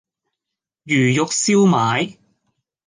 [0.87, 2.17] 魚肉燒賣